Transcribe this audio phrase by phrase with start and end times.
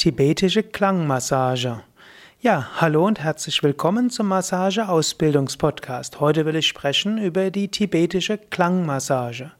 [0.00, 1.82] Tibetische Klangmassage.
[2.40, 6.20] Ja, hallo und herzlich willkommen zum Massage-Ausbildungspodcast.
[6.20, 9.52] Heute will ich sprechen über die tibetische Klangmassage.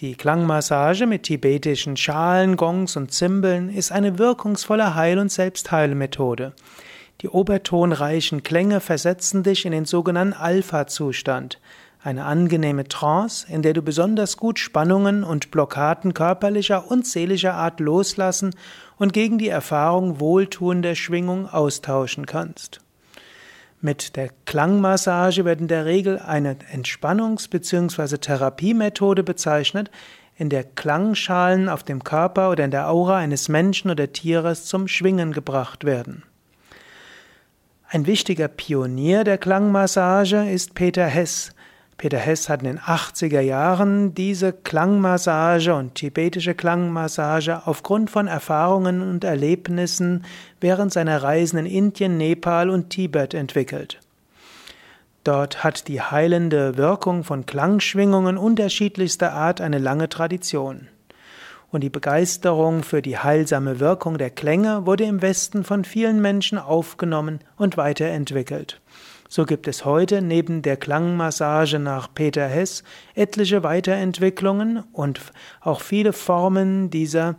[0.00, 6.54] Die Klangmassage mit tibetischen Schalen, Gongs und Zimbeln ist eine wirkungsvolle Heil- und Selbstheilmethode.
[7.20, 11.60] Die obertonreichen Klänge versetzen dich in den sogenannten Alpha-Zustand
[12.02, 17.80] eine angenehme Trance, in der du besonders gut Spannungen und Blockaden körperlicher und seelischer Art
[17.80, 18.54] loslassen
[18.96, 22.80] und gegen die Erfahrung wohltuender Schwingung austauschen kannst.
[23.80, 28.18] Mit der Klangmassage wird in der Regel eine Entspannungs- bzw.
[28.18, 29.90] Therapiemethode bezeichnet,
[30.36, 34.86] in der Klangschalen auf dem Körper oder in der Aura eines Menschen oder Tieres zum
[34.86, 36.22] Schwingen gebracht werden.
[37.88, 41.52] Ein wichtiger Pionier der Klangmassage ist Peter Hess,
[41.98, 49.02] Peter Hess hat in den 80er Jahren diese Klangmassage und tibetische Klangmassage aufgrund von Erfahrungen
[49.02, 50.24] und Erlebnissen
[50.60, 53.98] während seiner Reisen in Indien, Nepal und Tibet entwickelt.
[55.24, 60.86] Dort hat die heilende Wirkung von Klangschwingungen unterschiedlichster Art eine lange Tradition.
[61.72, 66.58] Und die Begeisterung für die heilsame Wirkung der Klänge wurde im Westen von vielen Menschen
[66.58, 68.80] aufgenommen und weiterentwickelt.
[69.30, 72.82] So gibt es heute neben der Klangmassage nach Peter Hess
[73.14, 75.20] etliche Weiterentwicklungen und
[75.60, 77.36] auch viele Formen dieser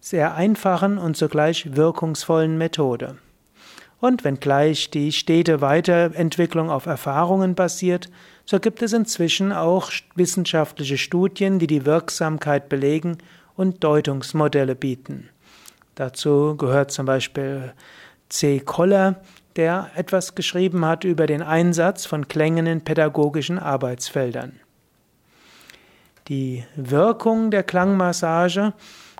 [0.00, 3.16] sehr einfachen und zugleich wirkungsvollen Methode.
[4.00, 8.10] Und wenngleich die stete Weiterentwicklung auf Erfahrungen basiert,
[8.44, 13.18] so gibt es inzwischen auch wissenschaftliche Studien, die die Wirksamkeit belegen
[13.54, 15.28] und Deutungsmodelle bieten.
[15.94, 17.74] Dazu gehört zum Beispiel
[18.30, 18.60] C.
[18.60, 19.20] Koller,
[19.56, 24.60] der etwas geschrieben hat über den Einsatz von Klängen in pädagogischen Arbeitsfeldern.
[26.28, 28.72] Die Wirkung der Klangmassage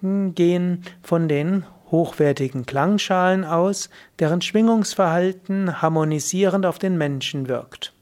[0.00, 7.92] hm, gehen von den hochwertigen Klangschalen aus, deren Schwingungsverhalten harmonisierend auf den Menschen wirkt.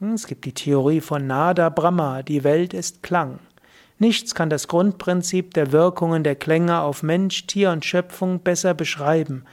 [0.00, 3.40] Hm, es gibt die Theorie von Nada Brahma, die Welt ist Klang.
[3.98, 9.44] Nichts kann das Grundprinzip der Wirkungen der Klänge auf Mensch, Tier und Schöpfung besser beschreiben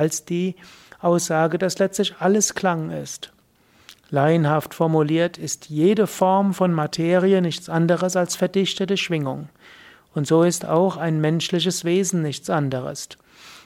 [0.00, 0.56] als die
[1.00, 3.32] Aussage, dass letztlich alles Klang ist.
[4.08, 9.50] Laienhaft formuliert ist jede Form von Materie nichts anderes als verdichtete Schwingung.
[10.14, 13.10] Und so ist auch ein menschliches Wesen nichts anderes.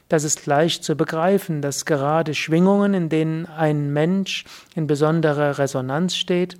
[0.08, 6.16] Das ist leicht zu begreifen, dass gerade Schwingungen, in denen ein Mensch in besonderer Resonanz
[6.16, 6.58] steht,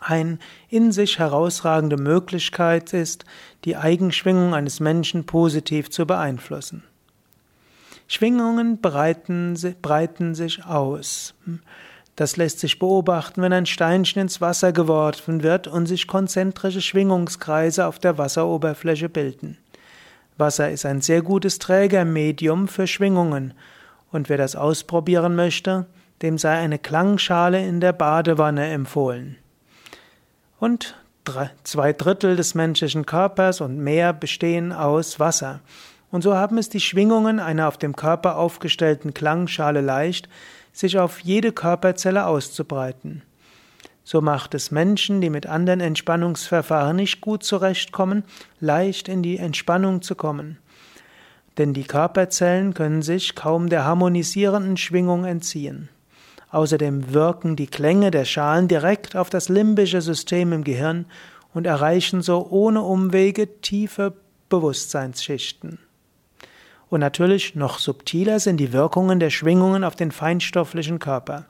[0.00, 3.24] eine in sich herausragende Möglichkeit ist,
[3.64, 6.82] die Eigenschwingung eines Menschen positiv zu beeinflussen.
[8.12, 11.32] Schwingungen breiten, breiten sich aus.
[12.16, 17.86] Das lässt sich beobachten, wenn ein Steinchen ins Wasser geworfen wird und sich konzentrische Schwingungskreise
[17.86, 19.58] auf der Wasseroberfläche bilden.
[20.36, 23.54] Wasser ist ein sehr gutes Trägermedium für Schwingungen,
[24.10, 25.86] und wer das ausprobieren möchte,
[26.20, 29.36] dem sei eine Klangschale in der Badewanne empfohlen.
[30.58, 30.96] Und
[31.62, 35.60] zwei Drittel des menschlichen Körpers und mehr bestehen aus Wasser.
[36.10, 40.28] Und so haben es die Schwingungen einer auf dem Körper aufgestellten Klangschale leicht,
[40.72, 43.22] sich auf jede Körperzelle auszubreiten.
[44.02, 48.24] So macht es Menschen, die mit anderen Entspannungsverfahren nicht gut zurechtkommen,
[48.58, 50.58] leicht in die Entspannung zu kommen.
[51.58, 55.90] Denn die Körperzellen können sich kaum der harmonisierenden Schwingung entziehen.
[56.50, 61.06] Außerdem wirken die Klänge der Schalen direkt auf das limbische System im Gehirn
[61.54, 64.14] und erreichen so ohne Umwege tiefe
[64.48, 65.78] Bewusstseinsschichten.
[66.90, 71.46] Und natürlich noch subtiler sind die Wirkungen der Schwingungen auf den feinstofflichen Körper.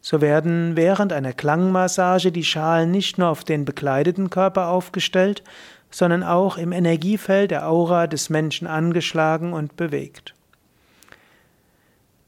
[0.00, 5.42] So werden während einer Klangmassage die Schalen nicht nur auf den bekleideten Körper aufgestellt,
[5.90, 10.34] sondern auch im Energiefeld der Aura des Menschen angeschlagen und bewegt.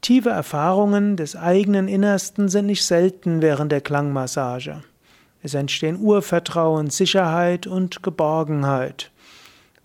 [0.01, 4.83] Tiefe Erfahrungen des eigenen Innersten sind nicht selten während der Klangmassage.
[5.41, 9.11] Es entstehen Urvertrauen, Sicherheit und Geborgenheit.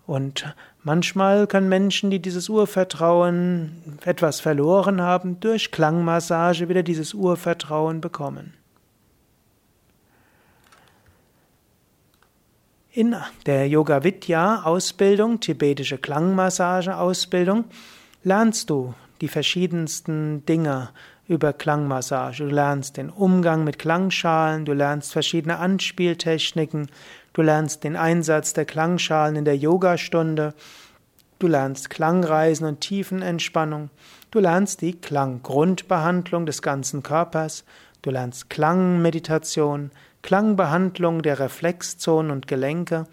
[0.06, 8.00] Und manchmal können Menschen, die dieses Urvertrauen etwas verloren haben, durch Klangmassage wieder dieses Urvertrauen
[8.00, 8.54] bekommen.
[12.90, 13.14] In
[13.46, 17.66] der Yoga Vidya Ausbildung, tibetische Klangmassage Ausbildung,
[18.24, 20.88] lernst du die verschiedensten Dinge
[21.28, 22.44] über Klangmassage.
[22.44, 26.88] Du lernst den Umgang mit Klangschalen, du lernst verschiedene Anspieltechniken,
[27.38, 30.54] du lernst den Einsatz der Klangschalen in der Yogastunde,
[31.38, 33.90] du lernst Klangreisen und Tiefenentspannung,
[34.32, 37.62] du lernst die Klanggrundbehandlung des ganzen Körpers,
[38.02, 43.06] du lernst Klangmeditation, Klangbehandlung der Reflexzonen und Gelenke,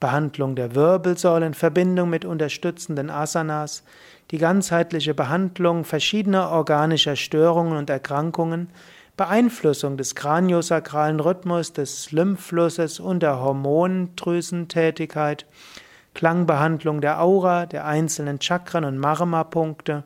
[0.00, 3.82] Behandlung der Wirbelsäule in Verbindung mit unterstützenden Asanas,
[4.30, 8.68] die ganzheitliche Behandlung verschiedener organischer Störungen und Erkrankungen,
[9.16, 15.46] Beeinflussung des kraniosakralen Rhythmus, des Lymphflusses und der Hormondrüsentätigkeit,
[16.12, 20.04] Klangbehandlung der Aura, der einzelnen Chakren und Marma-Punkte.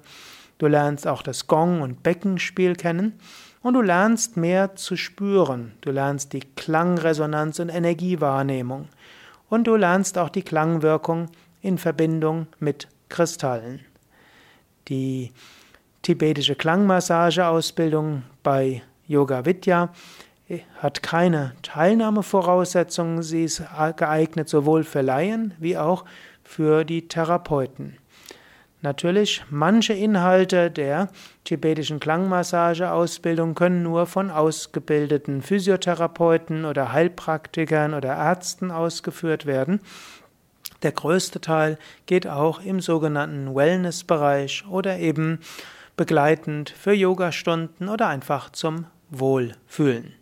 [0.58, 3.18] Du lernst auch das Gong- und Beckenspiel kennen
[3.62, 5.72] und du lernst mehr zu spüren.
[5.80, 8.88] Du lernst die Klangresonanz und Energiewahrnehmung.
[9.48, 11.26] Und du lernst auch die Klangwirkung
[11.60, 13.80] in Verbindung mit Kristallen.
[14.88, 15.32] Die
[16.02, 19.90] tibetische Klangmassageausbildung bei Yoga Vidya
[20.78, 23.24] hat keine Teilnahmevoraussetzungen.
[23.24, 23.60] Sie ist
[23.96, 26.04] geeignet sowohl für Laien wie auch
[26.44, 27.96] für die Therapeuten.
[28.82, 31.08] Natürlich, manche Inhalte der
[31.42, 39.80] tibetischen Klangmassageausbildung können nur von ausgebildeten Physiotherapeuten oder Heilpraktikern oder Ärzten ausgeführt werden.
[40.84, 45.40] Der größte Teil geht auch im sogenannten Wellness-Bereich oder eben
[45.96, 50.14] begleitend für Yogastunden oder einfach zum Wohlfühlen.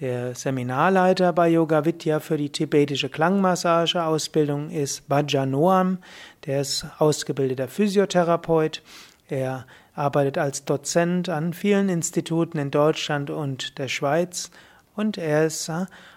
[0.00, 5.98] Der Seminarleiter bei Yoga Vidya für die tibetische Klangmassage-Ausbildung ist Bhajanoam.
[6.46, 8.82] Der ist ausgebildeter Physiotherapeut.
[9.28, 14.50] Er arbeitet als Dozent an vielen Instituten in Deutschland und der Schweiz.
[14.96, 15.70] Und er ist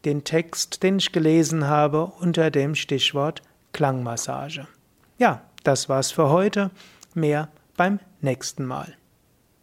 [0.06, 3.41] den Text, den ich gelesen habe, unter dem Stichwort
[3.71, 4.68] Klangmassage.
[5.18, 6.71] Ja, das war's für heute.
[7.13, 8.95] Mehr beim nächsten Mal.